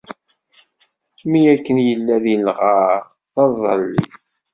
Mi 1.29 1.41
akken 1.53 1.77
yella 1.87 2.15
di 2.23 2.35
lɣar. 2.45 2.95
Taẓallit. 3.33 4.13